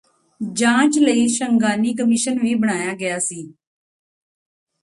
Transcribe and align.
ਜਾਂਚ 0.41 0.97
ਲਈ 0.97 1.27
ਛੰਗਾਨੀ 1.27 1.93
ਕਮਿਸ਼ਨ 1.93 2.39
ਵੀ 2.39 2.53
ਬਣਾਇਆ 2.55 2.95
ਗਿਆ 2.95 3.19
ਸੀ 3.19 3.41